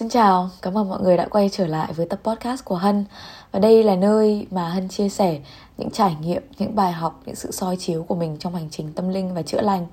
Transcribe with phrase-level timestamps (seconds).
[0.00, 3.04] Xin chào, cảm ơn mọi người đã quay trở lại với tập podcast của Hân.
[3.52, 5.38] Và đây là nơi mà Hân chia sẻ
[5.78, 8.92] những trải nghiệm, những bài học, những sự soi chiếu của mình trong hành trình
[8.92, 9.86] tâm linh và chữa lành.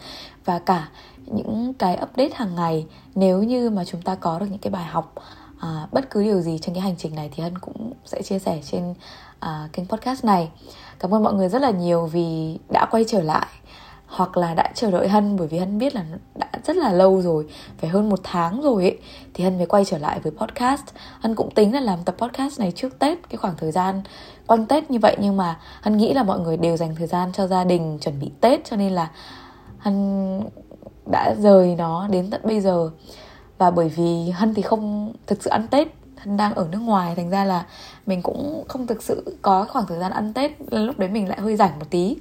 [0.45, 0.89] Và cả
[1.25, 4.85] những cái update hàng ngày nếu như mà chúng ta có được những cái bài
[4.85, 5.13] học
[5.59, 8.39] à, bất cứ điều gì trên cái hành trình này thì Hân cũng sẽ chia
[8.39, 8.93] sẻ trên
[9.39, 10.49] à, kênh podcast này.
[10.99, 13.47] Cảm ơn mọi người rất là nhiều vì đã quay trở lại
[14.07, 17.21] hoặc là đã chờ đợi Hân, bởi vì Hân biết là đã rất là lâu
[17.21, 18.97] rồi, phải hơn một tháng rồi ấy,
[19.33, 20.83] thì Hân mới quay trở lại với podcast.
[21.19, 24.01] Hân cũng tính là làm tập podcast này trước Tết, cái khoảng thời gian
[24.47, 27.31] quanh Tết như vậy, nhưng mà Hân nghĩ là mọi người đều dành thời gian
[27.31, 29.09] cho gia đình chuẩn bị Tết, cho nên là
[29.79, 30.41] Hân
[31.11, 32.89] đã rời nó đến tận bây giờ.
[33.57, 37.15] Và bởi vì Hân thì không thực sự ăn Tết, Hân đang ở nước ngoài,
[37.15, 37.65] thành ra là
[38.05, 41.41] mình cũng không thực sự có khoảng thời gian ăn Tết, lúc đấy mình lại
[41.41, 42.15] hơi rảnh một tí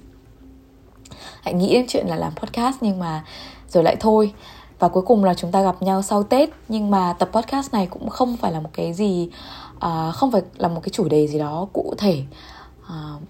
[1.43, 3.25] hãy nghĩ đến chuyện là làm podcast nhưng mà
[3.69, 4.33] rồi lại thôi.
[4.79, 6.51] Và cuối cùng là chúng ta gặp nhau sau tết.
[6.69, 9.31] Nhưng mà tập podcast này cũng không phải là một cái gì
[9.77, 12.23] uh, không phải là một cái chủ đề gì đó cụ thể
[12.83, 13.23] uh,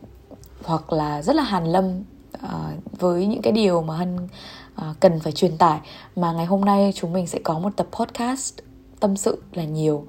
[0.64, 2.02] hoặc là rất là hàn lâm
[2.44, 5.80] uh, với những cái điều mà hân uh, cần phải truyền tải.
[6.16, 8.54] Mà ngày hôm nay chúng mình sẽ có một tập podcast
[9.00, 10.04] tâm sự là nhiều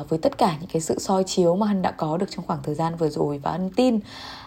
[0.00, 2.46] uh, với tất cả những cái sự soi chiếu mà hân đã có được trong
[2.46, 3.38] khoảng thời gian vừa rồi.
[3.38, 4.00] Và hân tin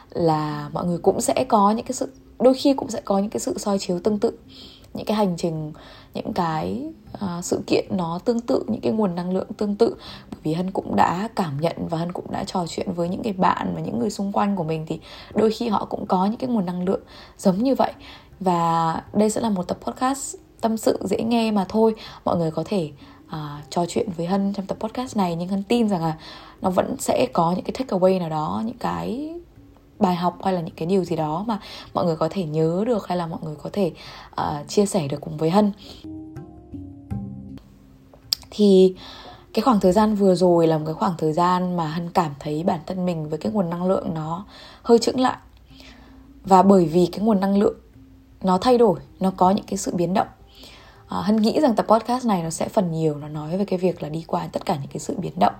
[0.09, 3.30] là mọi người cũng sẽ có những cái sự đôi khi cũng sẽ có những
[3.30, 4.31] cái sự soi chiếu tương tự
[4.97, 5.73] những cái hành trình
[6.13, 9.95] những cái uh, sự kiện nó tương tự những cái nguồn năng lượng tương tự.
[10.31, 13.23] Bởi vì hân cũng đã cảm nhận và hân cũng đã trò chuyện với những
[13.23, 14.99] cái bạn và những người xung quanh của mình thì
[15.33, 17.02] đôi khi họ cũng có những cái nguồn năng lượng
[17.38, 17.91] giống như vậy.
[18.39, 21.95] Và đây sẽ là một tập podcast tâm sự dễ nghe mà thôi.
[22.25, 22.91] Mọi người có thể
[23.27, 23.33] uh,
[23.69, 26.17] trò chuyện với hân trong tập podcast này nhưng hân tin rằng là
[26.61, 29.33] nó vẫn sẽ có những cái take away nào đó những cái
[29.99, 31.59] bài học hay là những cái điều gì đó mà
[31.93, 33.91] mọi người có thể nhớ được hay là mọi người có thể
[34.41, 35.71] uh, chia sẻ được cùng với hân.
[38.49, 38.95] Thì
[39.53, 42.31] cái khoảng thời gian vừa rồi là một cái khoảng thời gian mà hân cảm
[42.39, 44.45] thấy bản thân mình với cái nguồn năng lượng nó
[44.83, 45.37] hơi chững lại.
[46.43, 47.75] Và bởi vì cái nguồn năng lượng
[48.41, 50.27] nó thay đổi nó có những cái sự biến động
[51.07, 53.80] à, hân nghĩ rằng tập podcast này nó sẽ phần nhiều nó nói về cái
[53.80, 55.53] việc là đi qua tất cả những cái sự biến động.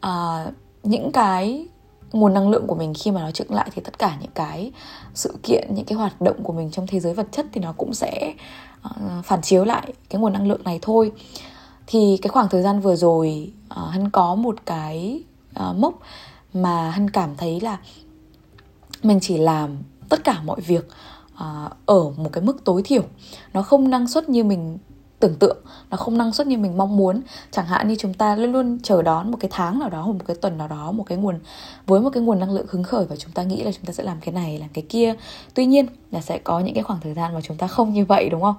[0.00, 0.46] À,
[0.82, 1.68] những cái
[2.14, 4.72] nguồn năng lượng của mình khi mà nó chững lại thì tất cả những cái
[5.14, 7.72] sự kiện những cái hoạt động của mình trong thế giới vật chất thì nó
[7.76, 8.34] cũng sẽ
[8.86, 11.12] uh, phản chiếu lại cái nguồn năng lượng này thôi.
[11.86, 15.22] Thì cái khoảng thời gian vừa rồi uh, hân có một cái
[15.60, 15.94] uh, mốc
[16.54, 17.78] mà hân cảm thấy là
[19.02, 20.88] mình chỉ làm tất cả mọi việc
[21.34, 23.02] uh, ở một cái mức tối thiểu.
[23.52, 24.78] Nó không năng suất như mình
[25.24, 25.56] tưởng tượng
[25.90, 27.20] nó không năng suất như mình mong muốn.
[27.50, 30.12] Chẳng hạn như chúng ta luôn luôn chờ đón một cái tháng nào đó hoặc
[30.12, 31.38] một cái tuần nào đó một cái nguồn
[31.86, 33.92] với một cái nguồn năng lượng hứng khởi và chúng ta nghĩ là chúng ta
[33.92, 35.14] sẽ làm cái này làm cái kia.
[35.54, 38.04] Tuy nhiên là sẽ có những cái khoảng thời gian mà chúng ta không như
[38.04, 38.54] vậy đúng không?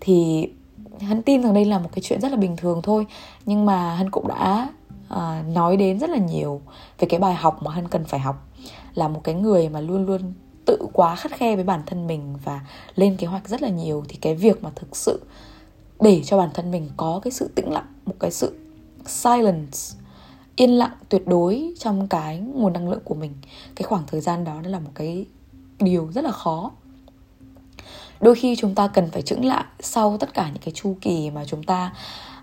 [0.00, 0.48] Thì
[1.00, 3.06] hân tin rằng đây là một cái chuyện rất là bình thường thôi.
[3.46, 4.68] Nhưng mà hân cũng đã
[5.14, 5.18] uh,
[5.54, 6.60] nói đến rất là nhiều
[6.98, 8.48] về cái bài học mà hân cần phải học.
[8.94, 10.32] Là một cái người mà luôn luôn
[10.64, 12.60] tự quá khắt khe với bản thân mình và
[12.94, 14.04] lên kế hoạch rất là nhiều.
[14.08, 15.20] Thì cái việc mà thực sự
[16.02, 18.58] để cho bản thân mình có cái sự tĩnh lặng một cái sự
[19.06, 19.78] silence
[20.56, 23.32] yên lặng tuyệt đối trong cái nguồn năng lượng của mình.
[23.74, 25.26] Cái khoảng thời gian đó nó là một cái
[25.78, 26.70] điều rất là khó.
[28.20, 31.30] Đôi khi chúng ta cần phải chững lại sau tất cả những cái chu kỳ
[31.30, 31.92] mà chúng ta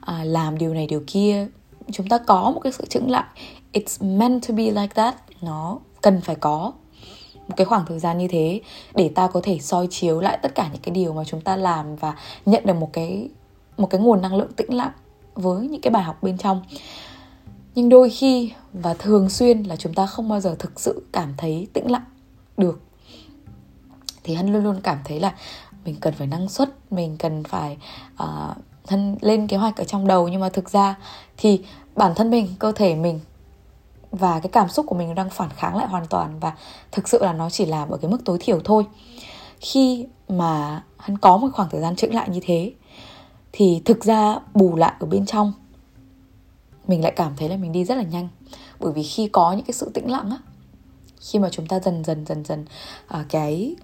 [0.01, 1.47] à, làm điều này điều kia.
[1.91, 3.25] Chúng ta có một cái sự chững lại.
[3.73, 5.15] It's meant to be like that.
[5.41, 6.71] Nó cần phải có
[7.47, 8.61] một cái khoảng thời gian như thế
[8.95, 11.55] để ta có thể soi chiếu lại tất cả những cái điều mà chúng ta
[11.55, 12.15] làm và
[12.45, 13.29] nhận được một cái
[13.79, 14.91] một cái nguồn năng lượng tĩnh lặng
[15.33, 16.63] với những cái bài học bên trong.
[17.75, 21.33] Nhưng đôi khi và thường xuyên là chúng ta không bao giờ thực sự cảm
[21.37, 22.05] thấy tĩnh lặng
[22.57, 22.81] được.
[24.23, 25.33] Thì hân luôn luôn cảm thấy là
[25.85, 27.77] mình cần phải năng suất mình cần phải
[28.23, 28.57] uh,
[28.87, 30.27] thân lên kế hoạch ở trong đầu.
[30.27, 30.95] Nhưng mà thực ra
[31.37, 31.63] thì
[31.95, 33.19] bản thân mình cơ thể mình
[34.11, 36.39] và cái cảm xúc của mình đang phản kháng lại hoàn toàn.
[36.39, 36.53] Và
[36.91, 38.85] thực sự là nó chỉ làm ở cái mức tối thiểu thôi.
[39.59, 42.73] Khi mà hắn có một khoảng thời gian chững lại như thế
[43.51, 45.53] thì thực ra bù lại ở bên trong
[46.87, 48.27] mình lại cảm thấy là mình đi rất là nhanh.
[48.79, 50.37] Bởi vì khi có những cái sự tĩnh lặng á
[51.21, 52.65] khi mà chúng ta dần dần dần dần
[53.07, 53.75] à, cái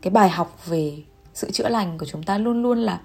[0.00, 1.02] cái bài học về
[1.34, 3.00] sự chữa lành của chúng ta luôn luôn là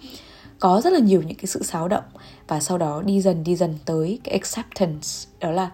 [0.59, 2.03] có rất là nhiều những cái sự xáo động.
[2.47, 5.07] Và sau đó đi dần đi dần tới cái acceptance
[5.39, 5.71] đó là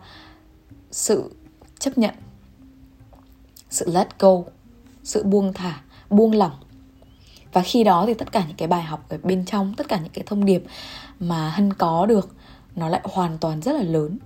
[0.92, 1.32] sự
[1.80, 2.16] chấp nhận
[3.70, 4.44] sự let go
[5.04, 6.63] sự buông thả buông lỏng
[7.54, 10.00] và khi đó thì tất cả những cái bài học ở bên trong, tất cả
[10.00, 10.64] những cái thông điệp
[11.20, 12.36] mà hân có được,
[12.76, 14.18] nó lại hoàn toàn rất là lớn.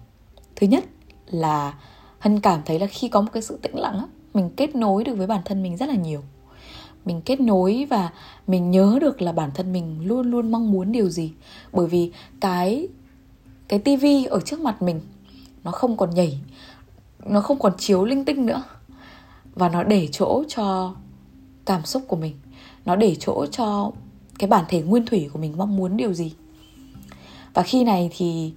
[0.56, 0.85] Thứ nhất
[1.25, 1.74] là
[2.19, 5.03] hân cảm thấy là khi có một cái sự tĩnh lặng á, mình kết nối
[5.03, 6.24] được với bản thân mình rất là nhiều.
[7.06, 8.09] Mình kết nối và
[8.47, 11.33] mình nhớ được là bản thân mình luôn luôn mong muốn điều gì.
[11.74, 12.88] Bởi vì cái
[13.68, 15.01] cái tivi ở trước mặt mình,
[15.63, 16.39] nó không còn nhảy,
[17.25, 18.63] nó không còn chiếu linh tinh nữa.
[19.56, 20.95] Và nó để chỗ cho
[21.65, 22.35] cảm xúc của mình
[22.88, 23.92] nó để chỗ cho
[24.39, 26.34] cái bản thể nguyên thủy của mình mong muốn điều gì.
[27.54, 28.54] Và khi này thì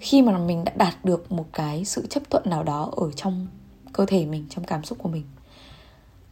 [0.00, 3.46] khi mà mình đã đạt được một cái sự chấp thuận nào đó ở trong
[3.92, 5.24] cơ thể mình, trong cảm xúc của mình,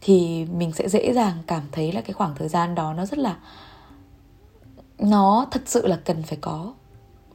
[0.01, 3.19] thì mình sẽ dễ dàng cảm thấy là cái khoảng thời gian đó nó rất
[3.19, 3.37] là,
[4.99, 6.73] nó thật sự là cần phải có.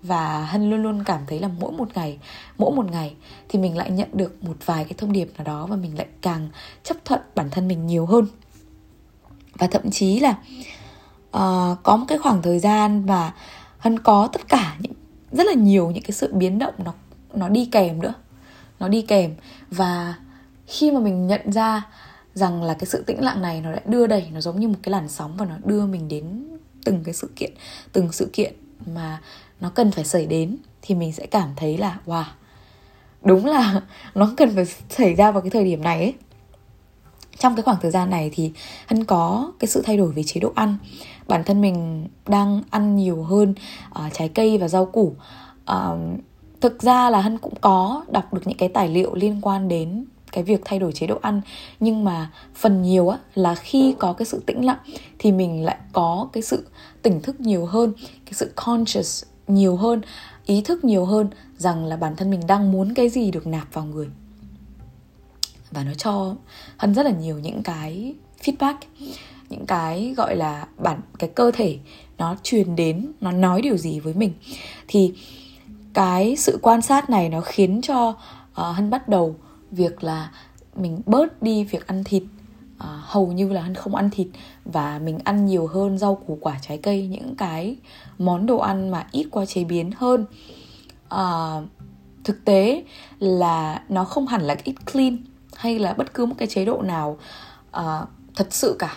[0.03, 2.19] Và hân luôn luôn cảm thấy là mỗi một ngày,
[2.59, 3.15] mỗi một ngày
[3.49, 6.07] thì mình lại nhận được một vài cái thông điệp nào đó và mình lại
[6.21, 6.49] càng
[6.83, 8.27] chấp thuận bản thân mình nhiều hơn
[9.63, 13.35] và thậm chí là uh, có một cái khoảng thời gian mà
[13.79, 14.93] hân có tất cả những
[15.33, 16.93] rất là nhiều những cái sự biến động nó
[17.35, 18.15] nó đi kèm nữa.
[18.81, 19.35] Nó đi kèm.
[19.71, 20.15] Và
[20.67, 21.83] khi mà mình nhận ra
[22.35, 24.79] rằng là cái sự tĩnh lặng này nó đã đưa đẩy nó giống như một
[24.83, 26.45] cái làn sóng và nó đưa mình đến
[26.85, 27.53] từng cái sự kiện
[27.93, 28.53] từng sự kiện
[28.95, 29.21] mà
[29.61, 32.25] nó cần phải xảy đến thì mình sẽ cảm thấy là wow
[33.25, 33.81] đúng là
[34.15, 36.15] nó cần phải xảy ra vào cái thời điểm này ấy
[37.39, 38.53] trong cái khoảng thời gian này thì
[38.87, 40.77] hân có cái sự thay đổi về chế độ ăn.
[41.29, 43.55] Bản thân mình đang ăn nhiều hơn
[43.91, 45.15] uh, trái cây và rau củ.
[45.73, 46.21] Uh,
[46.61, 50.05] thực ra là hân cũng có đọc được những cái tài liệu liên quan đến
[50.33, 51.41] cái việc thay đổi chế độ ăn.
[51.81, 54.79] Nhưng mà phần nhiều á là khi có cái sự tĩnh lặng
[55.19, 56.67] thì mình lại có cái sự
[57.03, 60.01] tỉnh thức nhiều hơn cái sự conscious nhiều hơn
[60.47, 63.75] ý thức nhiều hơn rằng là bản thân mình đang muốn cái gì được nạp
[63.75, 64.09] vào người
[65.73, 66.35] và nó cho
[66.77, 68.75] hân rất là nhiều những cái feedback
[69.53, 71.79] những cái gọi là bản cái cơ thể
[72.19, 74.33] nó truyền đến nó nói điều gì với mình.
[74.89, 75.15] Thì
[75.95, 78.17] cái sự quan sát này nó khiến cho uh,
[78.55, 79.37] hân bắt đầu
[79.71, 80.31] việc là
[80.77, 82.23] mình bớt đi việc ăn thịt.
[82.23, 84.27] Uh, hầu như là hân không ăn thịt
[84.65, 87.77] và mình ăn nhiều hơn rau củ quả trái cây những cái
[88.19, 90.27] món đồ ăn mà ít qua chế biến hơn.
[91.15, 91.69] Uh,
[92.25, 92.85] thực tế
[93.19, 95.19] là nó không hẳn là ít clean
[95.63, 97.19] hay là bất cứ một cái chế độ nào
[97.77, 98.97] uh, thật sự cả.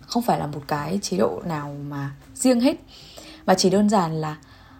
[0.00, 2.76] Không phải là một cái chế độ nào mà riêng hết.
[3.46, 4.36] Mà chỉ đơn giản là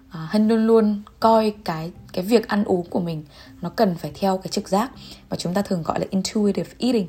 [0.08, 3.24] uh, hân luôn luôn coi cái cái việc ăn uống của mình
[3.60, 4.90] nó cần phải theo cái trực giác
[5.30, 7.08] mà chúng ta thường gọi là intuitive eating.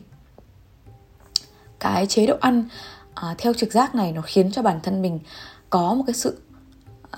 [1.80, 2.68] Cái chế độ ăn
[3.12, 5.19] uh, theo trực giác này nó khiến cho bản thân mình
[5.69, 6.42] có một cái sự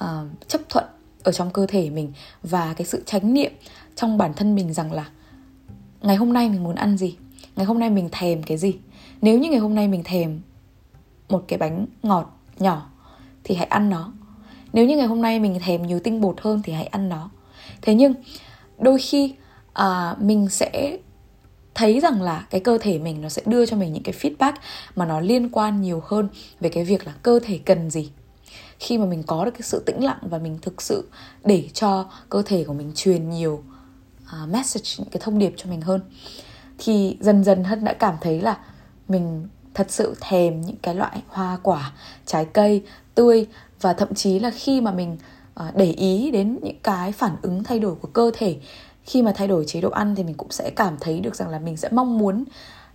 [0.03, 0.85] uh, chấp thuận
[1.23, 2.13] ở trong cơ thể mình
[2.43, 3.51] và cái sự chánh niệm
[3.95, 5.05] trong bản thân mình rằng là
[6.01, 7.15] ngày hôm nay mình muốn ăn gì?
[7.55, 8.73] Ngày hôm nay mình thèm cái gì?
[9.21, 10.39] Nếu như ngày hôm nay mình thèm
[11.29, 12.89] một cái bánh ngọt nhỏ
[13.43, 14.13] thì hãy ăn nó.
[14.73, 17.29] Nếu như ngày hôm nay mình thèm nhiều tinh bột hơn thì hãy ăn nó.
[17.81, 18.13] Thế nhưng
[18.79, 19.33] đôi khi
[19.73, 20.97] à, mình sẽ
[21.75, 24.53] thấy rằng là cái cơ thể mình nó sẽ đưa cho mình những cái feedback
[24.95, 26.27] mà nó liên quan nhiều hơn
[26.59, 28.11] về cái việc là cơ thể cần gì.
[28.79, 31.09] Khi mà mình có được cái sự tĩnh lặng và mình thực sự
[31.43, 33.63] để cho cơ thể của mình truyền nhiều
[34.25, 36.01] uh, message những cái thông điệp cho mình hơn.
[36.77, 38.57] Thì dần dần hân đã cảm thấy là
[39.07, 41.91] mình thật sự thèm những cái loại hoa quả
[42.25, 42.83] trái cây
[43.15, 43.47] tươi
[43.81, 45.17] và thậm chí là khi mà mình
[45.67, 48.57] uh, để ý đến những cái phản ứng thay đổi của cơ thể.
[49.03, 51.49] Khi mà thay đổi chế độ ăn thì mình cũng sẽ cảm thấy được rằng
[51.49, 52.43] là mình sẽ mong muốn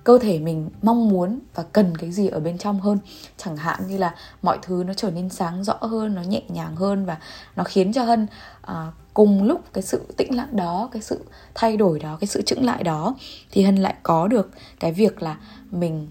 [0.05, 2.99] cơ thể mình mong muốn và cần cái gì ở bên trong hơn.
[3.37, 6.77] Chẳng hạn như là mọi thứ nó trở nên sáng rõ hơn nó nhẹ nhàng
[6.77, 7.19] hơn và
[7.57, 8.27] nó khiến cho hân
[8.71, 8.77] uh,
[9.17, 12.65] cùng lúc cái sự tĩnh lặng đó, cái sự thay đổi đó, cái sự chững
[12.65, 13.15] lại đó,
[13.51, 15.37] thì hân lại có được cái việc là
[15.71, 16.09] mình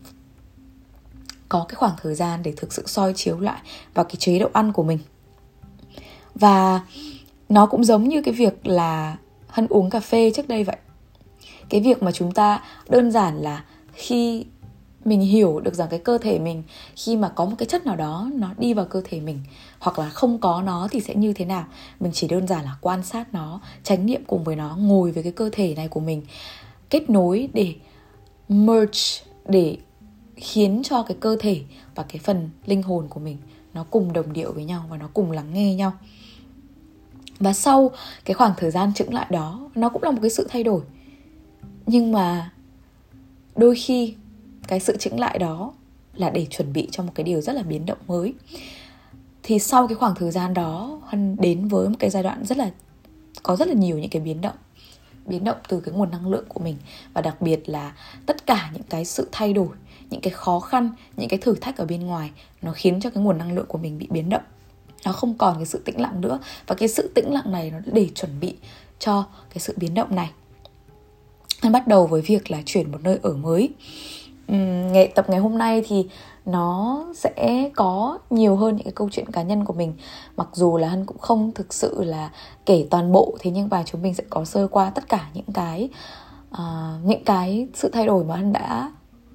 [1.49, 3.61] có cái khoảng thời gian để thực sự soi chiếu lại
[3.93, 4.99] vào cái chế độ ăn của mình.
[6.35, 6.81] Và
[7.49, 10.77] nó cũng giống như cái việc là hân uống cà phê trước đây vậy.
[11.69, 14.45] Cái việc mà chúng ta đơn giản là khi
[15.05, 16.63] mình hiểu được rằng cái cơ thể mình,
[16.95, 19.39] khi mà có một cái chất nào đó, nó đi vào cơ thể mình,
[19.79, 21.65] hoặc là không có nó thì sẽ như thế nào?
[21.99, 25.23] Mình chỉ đơn giản là quan sát nó tránh niệm cùng với nó, ngồi với
[25.23, 26.21] cái cơ thể này của mình,
[26.89, 27.75] kết nối để
[28.49, 29.77] merge, để
[30.35, 31.61] khiến cho cái cơ thể
[31.95, 33.37] và cái phần linh hồn của mình
[33.73, 35.93] nó cùng đồng điệu với nhau và nó cùng lắng nghe nhau.
[37.39, 37.91] Và sau
[38.25, 40.81] cái khoảng thời gian chững lại đó, nó cũng là một cái sự thay đổi.
[41.85, 42.51] Nhưng mà
[43.55, 44.15] đôi khi
[44.67, 45.73] cái sự chững lại đó
[46.13, 48.33] là để chuẩn bị cho một cái điều rất là biến động mới.
[49.43, 52.57] Thì sau cái khoảng thời gian đó, hân đến với một cái giai đoạn rất
[52.57, 52.71] là,
[53.43, 54.55] có rất là nhiều những cái biến động
[55.25, 56.77] biến động từ cái nguồn năng lượng của mình
[57.13, 57.93] và đặc biệt là
[58.25, 59.67] tất cả những cái sự thay đổi,
[60.09, 62.31] những cái khó khăn, những cái thử thách ở bên ngoài
[62.61, 64.43] nó khiến cho cái nguồn năng lượng của mình bị biến động.
[65.05, 67.77] Nó không còn cái sự tĩnh lặng nữa và cái sự tĩnh lặng này nó
[67.85, 68.55] để chuẩn bị
[68.99, 70.31] cho cái sự biến động này.
[71.61, 73.69] Hân bắt đầu với việc là chuyển một nơi ở mới.
[74.47, 74.55] Ừ,
[74.91, 76.07] ngày tập ngày hôm nay thì
[76.45, 79.93] nó sẽ có nhiều hơn những cái câu chuyện cá nhân của mình.
[80.37, 82.29] Mặc dù là hân cũng không thực sự là
[82.65, 85.53] kể toàn bộ thế nhưng mà chúng mình sẽ có sơ qua tất cả những
[85.53, 85.89] cái
[86.51, 88.91] uh, những cái sự thay đổi mà hân đã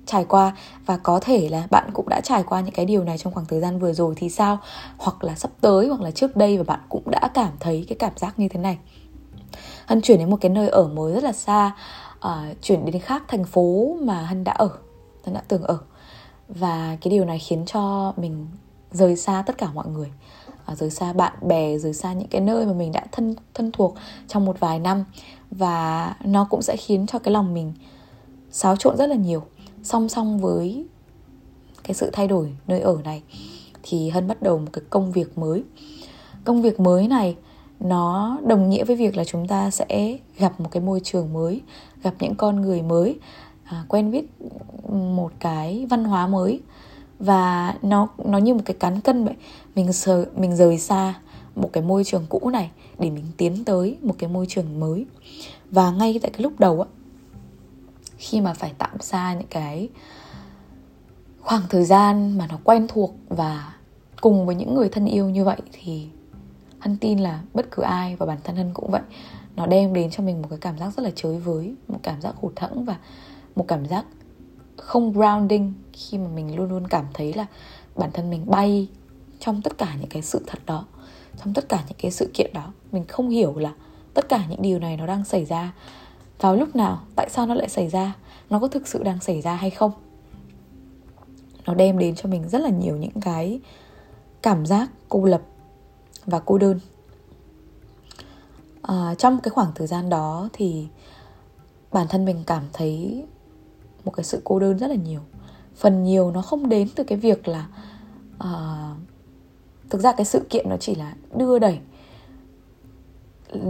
[0.06, 0.56] trải qua.
[0.86, 3.46] Và có thể là bạn cũng đã trải qua những cái điều này trong khoảng
[3.46, 4.58] thời gian vừa rồi thì sao?
[4.98, 7.96] Hoặc là sắp tới hoặc là trước đây và bạn cũng đã cảm thấy cái
[7.98, 8.78] cảm giác như thế này.
[9.86, 11.72] Hân chuyển đến một cái nơi ở mới rất là xa
[12.26, 14.70] uh, chuyển đến khác thành phố mà hân đã ở
[15.24, 15.78] tớ đã từng ở.
[16.48, 18.46] Và cái điều này khiến cho mình
[18.92, 20.12] rời xa tất cả mọi người.
[20.64, 23.72] À, rời xa bạn bè rời xa những cái nơi mà mình đã thân thân
[23.72, 23.94] thuộc
[24.28, 25.04] trong một vài năm.
[25.50, 27.72] Và nó cũng sẽ khiến cho cái lòng mình
[28.50, 29.42] xáo trộn rất là nhiều.
[29.82, 30.86] Song song với
[31.84, 33.22] cái sự thay đổi nơi ở này
[33.82, 35.64] thì hân bắt đầu một cái công việc mới.
[36.44, 37.36] Công việc mới này
[37.80, 41.60] nó đồng nghĩa với việc là chúng ta sẽ gặp một cái môi trường mới
[42.02, 43.18] gặp những con người mới
[43.70, 44.26] à, quen biết
[44.92, 46.60] một cái văn hóa mới.
[47.18, 49.34] Và nó nó như một cái cán cân vậy.
[49.74, 51.14] Mình sờ mình rời xa
[51.54, 55.06] một cái môi trường cũ này để mình tiến tới một cái môi trường mới.
[55.70, 56.88] Và ngay tại cái lúc đầu á
[58.16, 59.88] khi mà phải tạm xa những cái
[61.40, 63.74] khoảng thời gian mà nó quen thuộc và
[64.20, 66.08] cùng với những người thân yêu như vậy thì
[66.78, 69.02] hân tin là bất cứ ai và bản thân hân cũng vậy.
[69.56, 72.20] Nó đem đến cho mình một cái cảm giác rất là chới với một cảm
[72.20, 72.96] giác hụt thẫn và
[73.54, 74.04] một cảm giác
[74.76, 77.46] không grounding khi mà mình luôn luôn cảm thấy là
[77.96, 78.88] bản thân mình bay
[79.38, 80.86] trong tất cả những cái sự thật đó
[81.44, 82.72] trong tất cả những cái sự kiện đó.
[82.92, 83.72] Mình không hiểu là
[84.14, 85.72] tất cả những điều này nó đang xảy ra
[86.40, 88.14] vào lúc nào tại sao nó lại xảy ra
[88.50, 89.92] nó có thực sự đang xảy ra hay không.
[91.66, 93.60] Nó đem đến cho mình rất là nhiều những cái
[94.42, 95.42] cảm giác cô lập
[96.26, 96.80] và cô đơn.
[98.82, 100.88] À, trong cái khoảng thời gian đó thì
[101.92, 103.24] bản thân mình cảm thấy
[104.04, 105.20] một cái sự cô đơn rất là nhiều.
[105.76, 107.66] Phần nhiều nó không đến từ cái việc là
[108.44, 108.96] uh,
[109.90, 111.78] thực ra cái sự kiện nó chỉ là đưa đẩy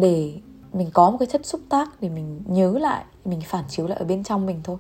[0.00, 0.40] để
[0.72, 3.98] mình có một cái chất xúc tác để mình nhớ lại mình phản chiếu lại
[3.98, 4.76] ở bên trong mình thôi.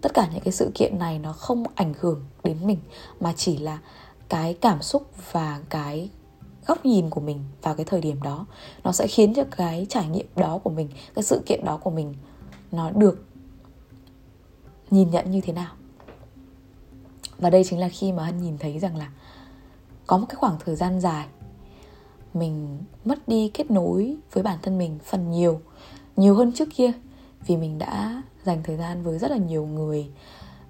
[0.00, 2.78] Tất cả những cái sự kiện này nó không ảnh hưởng đến mình
[3.20, 3.78] mà chỉ là
[4.28, 6.10] cái cảm xúc và cái
[6.66, 8.46] góc nhìn của mình vào cái thời điểm đó.
[8.84, 11.90] Nó sẽ khiến cho cái trải nghiệm đó của mình cái sự kiện đó của
[11.90, 12.14] mình
[12.72, 13.24] nó được
[14.90, 15.74] nhìn nhận như thế nào?
[17.38, 19.10] Và đây chính là khi mà hân nhìn thấy rằng là
[20.06, 21.26] có một cái khoảng thời gian dài
[22.34, 25.60] mình mất đi kết nối với bản thân mình phần nhiều
[26.16, 26.92] nhiều hơn trước kia,
[27.46, 30.08] vì mình đã dành thời gian với rất là nhiều người.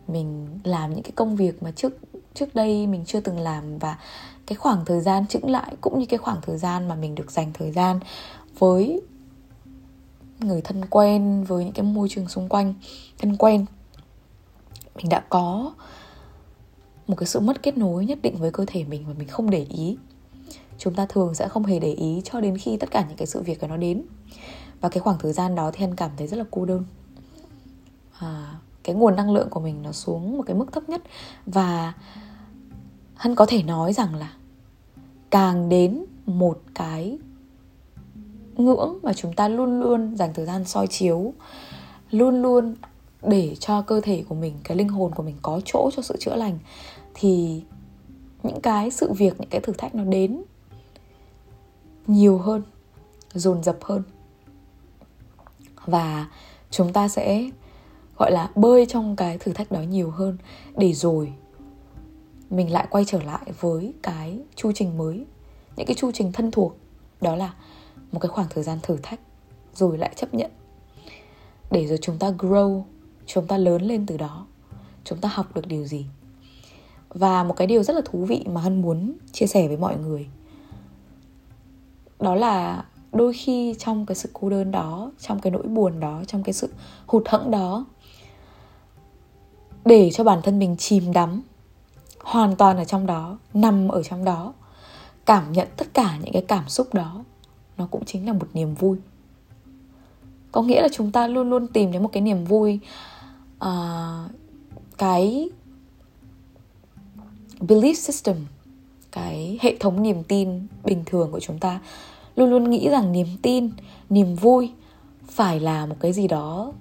[0.08, 1.92] Mình làm những cái công việc mà trước
[2.34, 3.98] trước đây mình chưa từng làm và
[4.46, 7.30] cái khoảng thời gian chững lại cũng như cái khoảng thời gian mà mình được
[7.30, 8.00] dành thời gian
[8.58, 9.00] với
[10.40, 12.74] người thân quen, với những cái môi trường xung quanh,
[13.18, 13.66] thân quen
[14.98, 15.72] mình đã có
[17.06, 19.50] một cái sự mất kết nối nhất định với cơ thể mình và mình không
[19.50, 19.96] để ý.
[20.78, 23.26] Chúng ta thường sẽ không hề để ý cho đến khi tất cả những cái
[23.26, 24.02] sự việc nó đến.
[24.80, 26.84] Và cái khoảng thời gian đó thì hân cảm thấy rất là cô đơn.
[28.18, 31.02] À, cái nguồn năng lượng của mình nó xuống một cái mức thấp nhất.
[31.46, 31.92] Và
[33.14, 34.32] hân có thể nói rằng là
[35.30, 37.18] càng đến một cái
[38.56, 41.32] ngưỡng mà chúng ta luôn luôn dành thời gian soi chiếu
[42.10, 42.74] luôn luôn
[43.22, 46.16] để cho cơ thể của mình, cái linh hồn của mình có chỗ cho sự
[46.20, 46.58] chữa lành,
[47.14, 47.62] thì
[48.42, 50.42] những cái sự việc, những cái thử thách nó đến
[52.06, 52.62] nhiều hơn,
[53.34, 54.02] dồn dập hơn.
[55.84, 56.30] Và
[56.70, 57.50] chúng ta sẽ,
[58.16, 60.38] gọi là, bơi trong cái thử thách đó nhiều hơn
[60.76, 61.32] để rồi
[62.50, 65.26] mình lại quay trở lại với cái chu trình mới.
[65.76, 66.76] Những cái chu trình thân thuộc,
[67.20, 67.54] đó là
[68.12, 69.20] một cái khoảng thời gian thử thách
[69.74, 70.50] rồi lại chấp nhận.
[71.70, 72.82] Để rồi chúng ta grow
[73.28, 74.46] chúng ta lớn lên từ đó.
[75.04, 76.06] Chúng ta học được điều gì?
[77.08, 79.96] Và một cái điều rất là thú vị mà hân muốn chia sẻ với mọi
[79.96, 80.26] người,
[82.20, 86.22] đó là đôi khi trong cái sự cô đơn đó, trong cái nỗi buồn đó,
[86.26, 86.72] trong cái sự
[87.06, 87.86] hụt hẫng đó,
[89.84, 91.42] để cho bản thân mình chìm đắm
[92.20, 94.54] hoàn toàn ở trong đó, nằm ở trong đó,
[95.26, 97.24] cảm nhận tất cả những cái cảm xúc đó,
[97.76, 98.98] nó cũng chính là một niềm vui.
[100.52, 102.80] Có nghĩa là chúng ta luôn luôn tìm đến một cái niềm vui
[103.64, 104.30] uh,
[104.98, 105.50] cái
[107.60, 108.36] belief system
[109.12, 111.80] cái hệ thống niềm tin bình thường của chúng ta
[112.36, 113.70] luôn luôn nghĩ rằng niềm tin
[114.10, 114.72] niềm vui
[115.26, 116.72] phải là một cái gì đó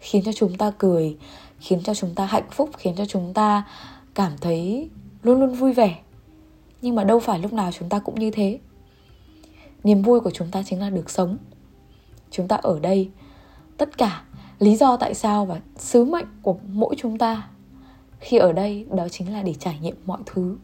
[0.00, 1.16] khiến cho chúng ta cười
[1.60, 3.64] khiến cho chúng ta hạnh phúc khiến cho chúng ta
[4.14, 4.88] cảm thấy
[5.22, 5.98] luôn luôn vui vẻ.
[6.82, 8.58] Nhưng mà đâu phải lúc nào chúng ta cũng như thế.
[9.84, 11.36] Niềm vui của chúng ta chính là được sống.
[12.30, 13.10] Chúng ta ở đây
[13.76, 14.24] tất cả
[14.60, 17.48] lý do tại sao và sứ mệnh của mỗi chúng ta
[18.18, 20.56] khi ở đây đó chính là để trải nghiệm mọi thứ.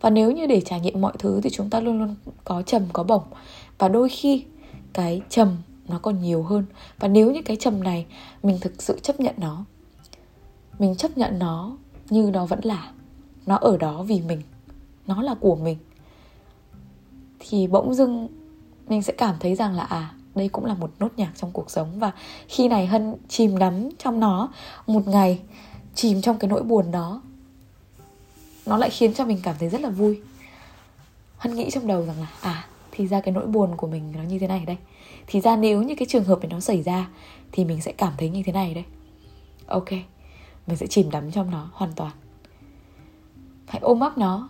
[0.00, 2.14] Và nếu như để trải nghiệm mọi thứ thì chúng ta luôn luôn
[2.44, 3.22] có trầm, có bổng.
[3.78, 4.44] Và đôi khi
[4.92, 5.56] cái trầm
[5.88, 6.64] nó còn nhiều hơn.
[6.98, 8.06] Và nếu như cái trầm này
[8.42, 9.64] mình thực sự chấp nhận nó,
[10.78, 11.76] mình chấp nhận nó
[12.10, 12.92] như nó vẫn là,
[13.46, 14.42] nó ở đó vì mình,
[15.06, 15.76] nó là của mình,
[17.38, 18.28] thì bỗng dưng
[18.88, 21.70] mình sẽ cảm thấy rằng là à đây cũng là một nốt nhạc trong cuộc
[21.70, 21.98] sống.
[21.98, 22.12] Và
[22.48, 24.48] khi này hân chìm đắm trong nó,
[24.86, 25.40] một ngày
[25.94, 27.22] chìm trong cái nỗi buồn đó,
[28.66, 30.20] nó lại khiến cho mình cảm thấy rất là vui.
[31.36, 34.22] Hân nghĩ trong đầu rằng là à thì ra cái nỗi buồn của mình nó
[34.22, 34.76] như thế này đây.
[35.26, 37.08] Thì ra nếu như cái trường hợp này nó xảy ra,
[37.52, 38.84] thì mình sẽ cảm thấy như thế này đây.
[39.66, 39.90] Ok,
[40.66, 42.12] mình sẽ chìm đắm trong nó hoàn toàn.
[43.66, 44.48] Hãy ôm ấp nó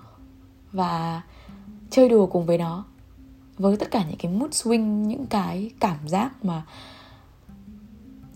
[0.73, 1.23] và
[1.91, 2.85] chơi đùa cùng với nó
[3.61, 6.63] với tất cả những cái mood swing, những cái cảm giác mà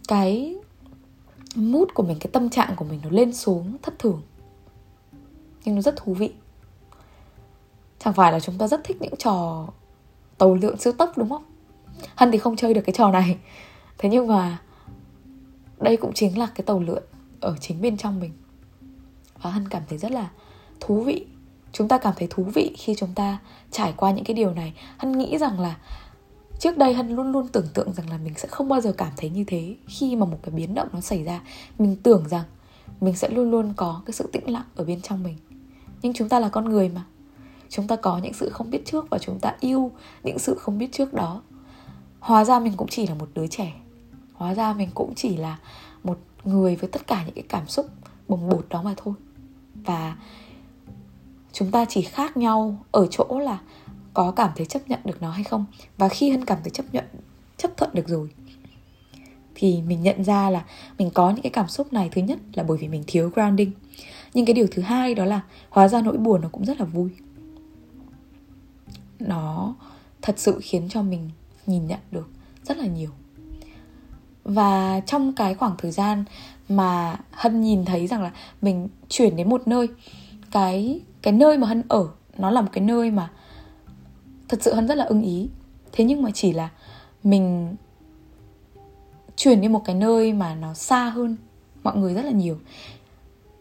[0.08, 0.56] cái
[1.56, 4.22] mood của mình, cái tâm trạng của mình nó lên xuống thất thường.
[5.64, 6.32] Nhưng nó rất thú vị.
[7.98, 9.66] Chẳng phải là chúng ta rất thích những trò
[10.38, 11.44] tàu lượn siêu tốc, đúng không?
[12.16, 13.38] Hân thì không chơi được cái trò này.
[13.98, 14.62] Thế nhưng mà
[15.78, 17.02] đây cũng chính là cái tàu lượn
[17.40, 18.32] ở chính bên trong mình.
[19.42, 20.30] Và hân cảm thấy rất là
[20.80, 21.26] thú vị
[21.74, 23.38] chúng ta cảm thấy thú vị khi chúng ta
[23.70, 24.74] trải qua những cái điều này.
[24.98, 25.76] Hân nghĩ rằng là
[26.58, 29.12] trước đây hân luôn luôn tưởng tượng rằng là mình sẽ không bao giờ cảm
[29.16, 31.40] thấy như thế khi mà một cái biến động nó xảy ra.
[31.78, 32.44] Mình tưởng rằng
[33.00, 35.36] mình sẽ luôn luôn có cái sự tĩnh lặng ở bên trong mình.
[36.02, 37.04] Nhưng chúng ta là con người mà.
[37.68, 39.90] Chúng ta có những sự không biết trước và chúng ta yêu
[40.22, 41.42] những sự không biết trước đó.
[42.20, 43.72] Hóa ra mình cũng chỉ là một đứa trẻ.
[44.32, 45.58] Hóa ra mình cũng chỉ là
[46.04, 47.86] một người với tất cả những cái cảm xúc
[48.28, 49.14] bồng bột đó mà thôi.
[49.74, 50.16] Và
[51.54, 53.58] chúng ta chỉ khác nhau ở chỗ là
[54.14, 55.66] có cảm thấy chấp nhận được nó hay không.
[55.98, 57.04] Và khi hân cảm thấy chấp nhận,
[57.56, 58.28] chấp thuận được rồi,
[59.54, 60.64] thì mình nhận ra là
[60.98, 62.08] mình có những cái cảm xúc này.
[62.12, 63.70] Thứ nhất là bởi vì mình thiếu grounding.
[64.34, 66.86] Nhưng cái điều thứ hai đó là hóa ra nỗi buồn nó cũng rất là
[66.86, 67.10] vui.
[69.18, 69.74] Nó
[70.22, 71.30] thật sự khiến cho mình
[71.66, 72.28] nhìn nhận được
[72.64, 73.10] rất là nhiều.
[74.44, 76.24] Và trong cái khoảng thời gian
[76.68, 79.88] mà hân nhìn thấy rằng là mình chuyển đến một nơi,
[80.50, 82.08] cái cái nơi mà hân ở,
[82.38, 83.30] nó là một cái nơi mà
[84.48, 85.48] thật sự hân rất là ưng ý.
[85.92, 86.70] Thế nhưng mà chỉ là
[87.22, 87.76] mình
[89.36, 91.36] chuyển đi một cái nơi mà nó xa hơn
[91.82, 92.58] mọi người rất là nhiều.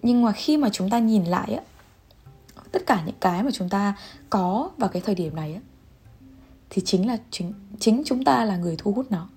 [0.02, 1.64] Nhưng mà khi mà chúng ta nhìn lại á,
[2.72, 3.96] tất cả những cái mà chúng ta
[4.30, 5.62] có vào cái thời điểm này á,
[6.70, 9.30] thì chính là chính chính chúng ta là người thu hút nó.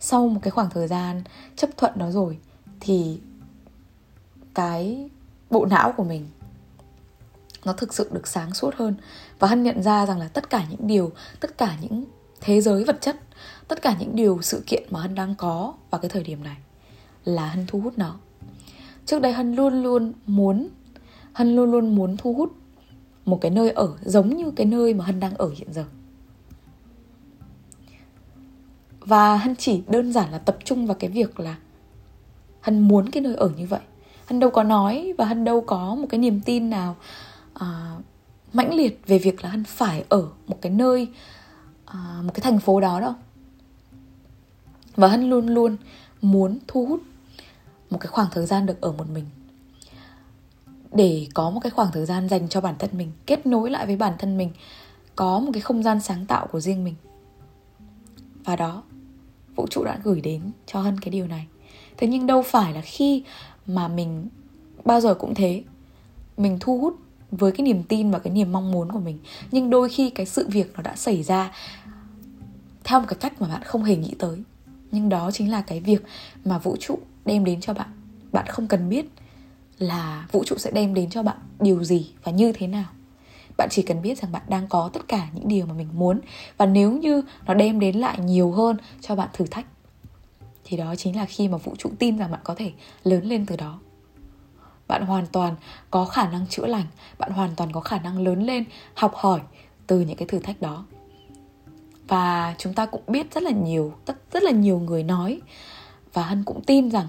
[0.00, 1.22] Sau một cái khoảng thời gian
[1.56, 2.38] chấp thuận nó rồi,
[2.80, 3.20] thì
[4.54, 5.10] cái
[5.50, 6.26] bộ não của mình
[7.64, 8.94] nó thực sự được sáng suốt hơn
[9.38, 12.04] và hân nhận ra rằng là tất cả những điều, tất cả những
[12.40, 13.16] thế giới vật chất,
[13.68, 16.56] tất cả những điều sự kiện mà hân đang có vào cái thời điểm này
[17.24, 18.14] là hân thu hút nó.
[19.06, 20.68] Trước đây hân luôn luôn muốn
[21.32, 22.52] hân luôn luôn muốn thu hút
[23.24, 25.84] một cái nơi ở giống như cái nơi mà hân đang ở hiện giờ.
[29.00, 31.56] Và hân chỉ đơn giản là tập trung vào cái việc là
[32.60, 33.80] hân muốn cái nơi ở như vậy.
[34.26, 36.96] Hân đâu có nói và hân đâu có một cái niềm tin nào
[37.64, 38.04] uh,
[38.52, 41.08] mãnh liệt về việc là hân phải ở một cái nơi
[41.90, 43.14] uh, một cái thành phố đó đâu
[44.96, 45.76] và hân luôn luôn
[46.22, 47.02] muốn thu hút
[47.90, 49.24] một cái khoảng thời gian được ở một mình.
[50.92, 53.86] Để có một cái khoảng thời gian dành cho bản thân mình kết nối lại
[53.86, 54.50] với bản thân mình
[55.16, 56.94] có một cái không gian sáng tạo của riêng mình.
[58.44, 58.82] Và đó
[59.56, 61.46] vũ trụ đã gửi đến cho hân cái điều này.
[61.96, 63.24] Thế nhưng đâu phải là khi
[63.66, 64.28] mà mình
[64.84, 65.62] bao giờ cũng thế
[66.36, 66.96] mình thu hút
[67.30, 69.18] với cái niềm tin và cái niềm mong muốn của mình.
[69.50, 71.52] Nhưng đôi khi cái sự việc nó đã xảy ra
[72.84, 74.42] theo một cái cách mà bạn không hề nghĩ tới.
[74.90, 76.02] Nhưng đó chính là cái việc
[76.44, 77.88] mà vũ trụ đem đến cho bạn.
[78.32, 79.06] Bạn không cần biết
[79.78, 82.84] là vũ trụ sẽ đem đến cho bạn điều gì và như thế nào.
[83.56, 86.20] Bạn chỉ cần biết rằng bạn đang có tất cả những điều mà mình muốn.
[86.56, 89.66] Và nếu như nó đem đến lại nhiều hơn cho bạn thử thách,
[90.64, 92.72] thì đó chính là khi mà vũ trụ tin rằng bạn có thể
[93.04, 93.78] lớn lên từ đó
[94.88, 95.54] bạn hoàn toàn
[95.90, 96.86] có khả năng chữa lành
[97.18, 99.40] bạn hoàn toàn có khả năng lớn lên học hỏi
[99.86, 100.84] từ những cái thử thách đó
[102.08, 105.40] và chúng ta cũng biết rất là nhiều rất rất là nhiều người nói
[106.12, 107.06] và hân cũng tin rằng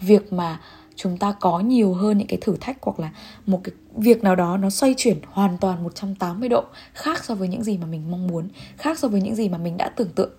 [0.00, 0.60] việc mà
[0.96, 3.10] chúng ta có nhiều hơn những cái thử thách hoặc là
[3.46, 6.64] một cái việc nào đó nó xoay chuyển hoàn toàn 180 độ
[6.94, 9.58] khác so với những gì mà mình mong muốn, khác so với những gì mà
[9.58, 10.30] mình đã tưởng tượng.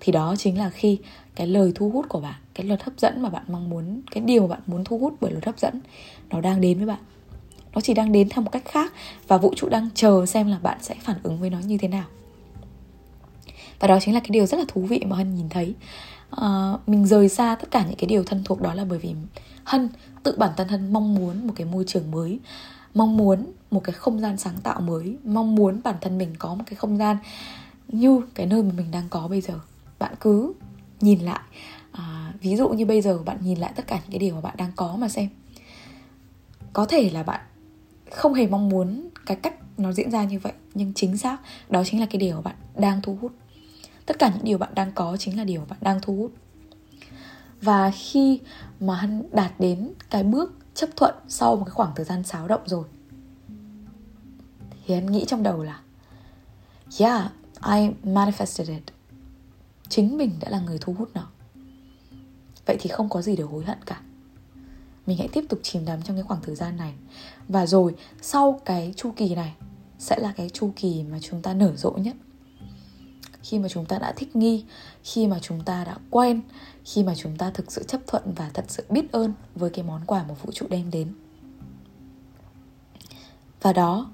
[0.00, 0.98] Thì đó chính là khi
[1.34, 4.22] cái lời thu hút của bạn, cái luật hấp dẫn mà bạn mong muốn, cái
[4.22, 5.80] điều mà bạn muốn thu hút bởi luật hấp dẫn
[6.30, 6.98] nó đang đến với bạn.
[7.74, 8.92] Nó chỉ đang đến theo một cách khác
[9.28, 11.88] và vũ trụ đang chờ xem là bạn sẽ phản ứng với nó như thế
[11.88, 12.04] nào.
[13.80, 15.74] và đó chính là cái điều rất là thú vị mà hân nhìn thấy
[16.30, 19.14] à, mình rời xa tất cả những cái điều thân thuộc đó là bởi vì
[19.64, 19.88] hân
[20.22, 22.40] tự bản thân hân mong muốn một cái môi trường mới
[22.94, 26.54] mong muốn một cái không gian sáng tạo mới mong muốn bản thân mình có
[26.54, 27.16] một cái không gian
[27.88, 29.54] như cái nơi mà mình đang có bây giờ
[29.98, 30.52] bạn cứ
[31.02, 31.40] nhìn lại.
[31.92, 34.40] À, ví dụ như bây giờ bạn nhìn lại tất cả những cái điều mà
[34.40, 35.28] bạn đang có mà xem.
[36.72, 37.40] Có thể là bạn
[38.10, 41.82] không hề mong muốn cái cách nó diễn ra như vậy nhưng chính xác đó
[41.84, 43.32] chính là cái điều mà bạn đang thu hút.
[44.06, 46.32] Tất cả những điều bạn đang có chính là điều mà bạn đang thu hút.
[47.62, 48.40] Và khi
[48.80, 52.48] mà hắn đạt đến cái bước chấp thuận sau một cái khoảng thời gian xáo
[52.48, 52.84] động rồi
[54.86, 55.80] thì hắn nghĩ trong đầu là
[56.98, 57.32] yeah
[57.66, 58.82] I manifested it
[59.92, 61.28] chính mình đã là người thu hút nó.
[62.66, 64.00] Vậy thì không có gì để hối hận cả.
[65.06, 66.94] Mình hãy tiếp tục chìm đắm trong cái khoảng thời gian này.
[67.48, 69.54] Và rồi, sau cái chu kỳ này,
[69.98, 72.16] sẽ là cái chu kỳ mà chúng ta nở rộ nhất.
[73.42, 74.64] Khi mà chúng ta đã thích nghi,
[75.02, 76.40] khi mà chúng ta đã quen,
[76.84, 79.84] khi mà chúng ta thực sự chấp thuận và thật sự biết ơn với cái
[79.84, 81.14] món quà mà vũ trụ đem đến.
[83.62, 84.10] Và đó,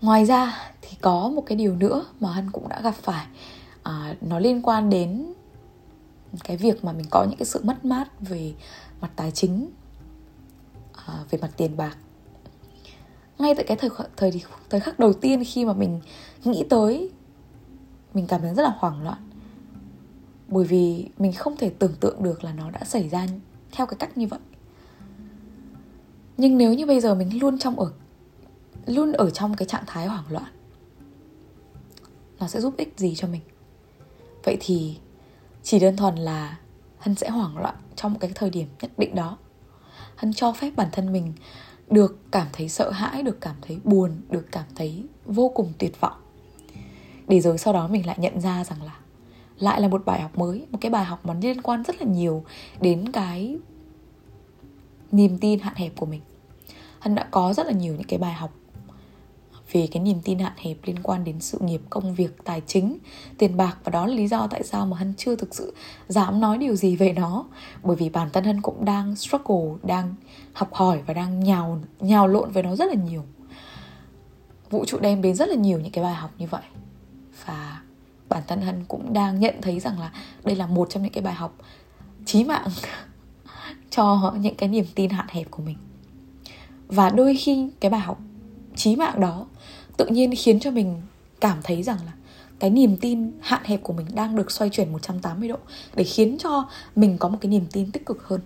[0.00, 3.26] ngoài ra thì có một cái điều nữa mà hân cũng đã gặp phải
[3.86, 5.32] à, nó liên quan đến
[6.44, 8.54] cái việc mà mình có những cái sự mất mát về
[9.00, 9.70] mặt tài chính
[11.06, 11.96] à, về mặt tiền bạc.
[13.38, 16.00] Ngay tại cái thời thời thời khắc đầu tiên khi mà mình
[16.44, 17.10] nghĩ tới
[18.14, 19.30] mình cảm thấy rất là hoảng loạn.
[20.48, 23.26] Bởi vì mình không thể tưởng tượng được là nó đã xảy ra
[23.72, 24.40] theo cái cách như vậy.
[26.36, 27.92] Nhưng nếu như bây giờ mình luôn trong ở
[28.86, 30.52] luôn ở trong cái trạng thái hoảng loạn
[32.38, 33.40] nó sẽ giúp ích gì cho mình?
[34.46, 34.98] Vậy thì
[35.62, 36.58] chỉ đơn thuần là
[36.98, 39.38] hân sẽ hoảng loạn trong một cái thời điểm nhất định đó.
[40.16, 41.32] Hân cho phép bản thân mình
[41.90, 46.00] được cảm thấy sợ hãi, được cảm thấy buồn, được cảm thấy vô cùng tuyệt
[46.00, 46.16] vọng.
[47.28, 48.96] Để rồi sau đó mình lại nhận ra rằng là
[49.58, 52.06] lại là một bài học mới, một cái bài học mà liên quan rất là
[52.06, 52.44] nhiều
[52.80, 53.58] đến cái
[55.12, 56.20] niềm tin hạn hẹp của mình.
[57.00, 58.52] Hân đã có rất là nhiều những cái bài học
[59.72, 62.98] về cái niềm tin hạn hẹp liên quan đến sự nghiệp, công việc, tài chính,
[63.38, 65.74] tiền bạc và đó là lý do tại sao mà hân chưa thực sự
[66.08, 67.44] dám nói điều gì về nó.
[67.82, 70.14] Bởi vì bản thân hân cũng đang struggle, đang
[70.52, 73.24] học hỏi và đang nhào nhào lộn với nó rất là nhiều.
[74.70, 76.62] Vũ trụ đem đến rất là nhiều những cái bài học như vậy.
[77.46, 77.80] Và
[78.28, 80.12] bản thân hân cũng đang nhận thấy rằng là
[80.44, 81.54] đây là một trong những cái bài học
[82.24, 82.68] chí mạng
[83.90, 85.76] cho những cái niềm tin hạn hẹp của mình.
[86.88, 88.18] Và đôi khi cái bài học
[88.76, 89.46] chí mạng đó
[89.96, 91.02] tự nhiên khiến cho mình
[91.40, 92.12] cảm thấy rằng là
[92.58, 95.56] cái niềm tin hạn hẹp của mình đang được xoay chuyển 180 độ
[95.94, 98.40] để khiến cho mình có một cái niềm tin tích cực hơn.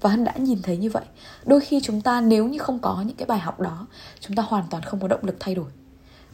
[0.00, 1.04] Và Hân đã nhìn thấy như vậy.
[1.44, 3.86] Đôi khi chúng ta nếu như không có những cái bài học đó,
[4.20, 5.66] chúng ta hoàn toàn không có động lực thay đổi.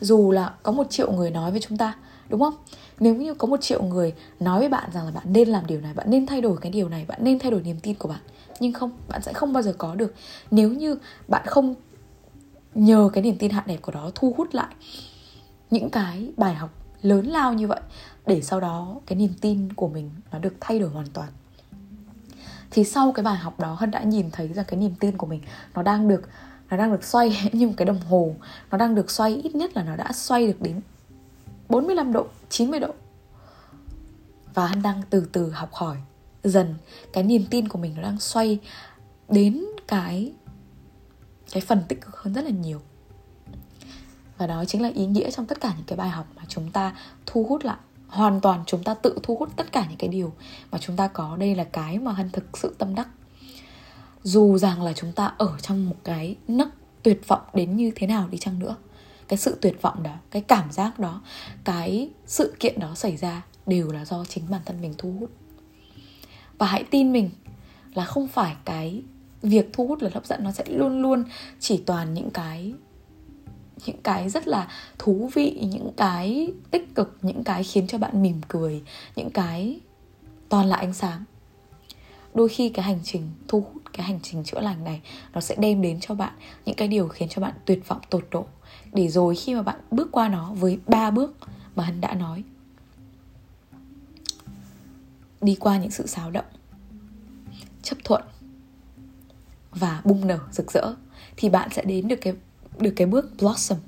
[0.01, 1.95] Dù là có một triệu người nói với chúng ta,
[2.29, 2.55] đúng không?
[3.01, 5.81] Nếu như có một triệu người nói với bạn rằng là bạn nên làm điều
[5.81, 8.09] này, bạn nên thay đổi cái điều này, bạn nên thay đổi niềm tin của
[8.09, 8.21] bạn.
[8.61, 10.15] Nhưng không, bạn sẽ không bao giờ có được
[10.51, 11.75] nếu như bạn không
[12.79, 14.75] nhờ cái niềm tin hạn hẹp của đó thu hút lại
[15.71, 16.71] những cái bài học
[17.03, 17.81] lớn lao như vậy,
[18.27, 21.29] để sau đó cái niềm tin của mình nó được thay đổi hoàn toàn.
[22.71, 25.27] Thì sau cái bài học đó, hân đã nhìn thấy rằng cái niềm tin của
[25.27, 25.41] mình
[25.75, 26.23] nó đang được,
[26.71, 28.35] nó đang được xoay, như một cái đồng hồ,
[28.71, 30.81] nó đang được xoay ít nhất là nó đã xoay được đến
[31.69, 32.95] 45 độ 90 độ.
[34.55, 35.97] Và hân đang từ từ học hỏi
[36.45, 36.75] dần,
[37.13, 38.59] cái niềm tin của mình nó đang xoay
[39.29, 40.33] đến cái
[41.53, 42.81] cái phần tích cực hơn rất là nhiều.
[44.39, 46.71] Và đó chính là ý nghĩa trong tất cả những cái bài học mà chúng
[46.71, 47.77] ta thu hút lại,
[48.09, 50.33] hoàn toàn chúng ta tự thu hút tất cả những cái điều
[50.71, 51.37] mà chúng ta có.
[51.37, 53.09] Đây là cái mà hân thực sự tâm đắc.
[54.23, 56.69] Dù rằng là chúng ta ở trong một cái nấc
[57.03, 58.77] tuyệt vọng đến như thế nào đi chăng nữa,
[59.29, 61.23] cái sự tuyệt vọng đó, cái cảm giác đó,
[61.65, 65.31] cái sự kiện đó xảy ra đều là do chính bản thân mình thu hút.
[66.59, 67.31] Và hãy tin mình
[67.95, 69.03] là không phải cái
[69.43, 71.25] việc thu hút là hấp dẫn nó sẽ luôn luôn
[71.61, 72.75] chỉ toàn những cái
[73.87, 78.23] những cái rất là thú vị, những cái tích cực, những cái khiến cho bạn
[78.23, 78.83] mỉm cười,
[79.17, 79.81] những cái
[80.49, 81.25] toàn là ánh sáng.
[82.35, 85.01] Đôi khi cái hành trình thu hút, cái hành trình chữa lành này
[85.33, 86.33] nó sẽ đem đến cho bạn
[86.65, 88.47] những cái điều khiến cho bạn tuyệt vọng, tột độ.
[88.93, 91.37] Để rồi khi mà bạn bước qua nó với ba bước
[91.77, 92.45] mà hân đã nói,
[95.41, 96.45] đi qua những sự xáo động,
[97.83, 98.23] chấp thuận
[99.81, 100.95] và bung nở rực rỡ,
[101.37, 102.35] thì bạn sẽ đến được cái
[102.79, 103.79] được cái bước blossom.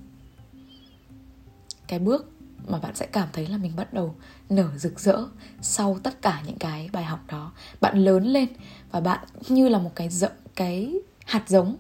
[1.87, 2.31] Cái bước
[2.69, 4.15] mà bạn sẽ cảm thấy là mình bắt đầu
[4.49, 5.25] nở rực rỡ
[5.61, 7.53] sau tất cả những cái bài học đó.
[7.81, 8.49] Bạn lớn lên
[8.91, 11.77] và bạn như là một cái rộng cái hạt giống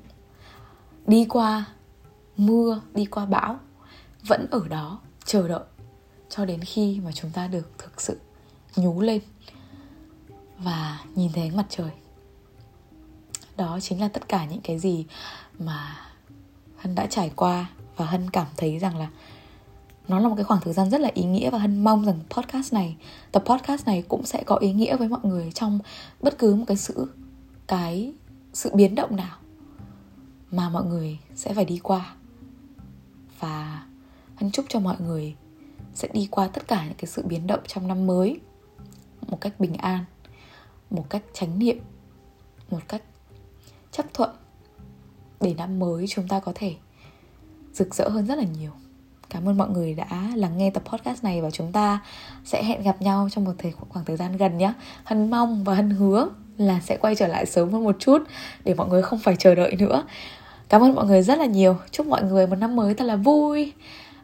[1.06, 1.64] đi qua
[2.36, 3.60] mưa, đi qua bão,
[4.22, 5.64] vẫn ở đó chờ đợi
[6.28, 8.18] cho đến khi mà chúng ta được thực sự
[8.76, 9.20] nhú lên
[10.58, 11.90] và nhìn thấy ánh mặt trời
[13.60, 15.06] đó chính là tất cả những cái gì
[15.58, 15.96] mà
[16.76, 19.08] hân đã trải qua và hân cảm thấy rằng là
[20.08, 22.20] nó là một cái khoảng thời gian rất là ý nghĩa và hân mong rằng
[22.30, 22.96] podcast này,
[23.32, 25.78] tập podcast này cũng sẽ có ý nghĩa với mọi người trong
[26.20, 27.14] bất cứ một cái sự
[27.66, 28.12] cái
[28.52, 29.36] sự biến động nào
[30.50, 32.14] mà mọi người sẽ phải đi qua.
[33.38, 33.86] Và
[34.36, 35.34] hân chúc cho mọi người
[35.94, 38.40] sẽ đi qua tất cả những cái sự biến động trong năm mới
[39.28, 40.04] một cách bình an,
[40.90, 41.78] một cách chánh niệm,
[42.70, 43.02] một cách
[43.92, 44.30] chấp thuận
[45.40, 46.74] để năm mới chúng ta có thể
[47.72, 48.70] rực rỡ hơn rất là nhiều.
[49.30, 52.00] Cảm ơn mọi người đã lắng nghe tập podcast này và chúng ta
[52.44, 54.72] sẽ hẹn gặp nhau trong một thời khoảng thời gian gần nhé
[55.04, 58.22] hân mong và hân hứa là sẽ quay trở lại sớm hơn một chút
[58.64, 60.04] để mọi người không phải chờ đợi nữa.
[60.68, 61.76] Cảm ơn mọi người rất là nhiều.
[61.90, 63.72] Chúc mọi người một năm mới thật là vui.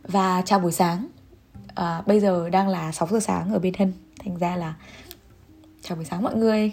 [0.03, 1.07] Và chào buổi sáng.
[1.75, 3.93] À, bây giờ đang là 6 giờ sáng ở bên hân.
[4.25, 4.75] Thành ra là
[5.83, 6.73] chào buổi sáng mọi người.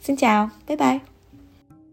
[0.00, 0.50] Xin chào.
[0.68, 1.15] Bye bye.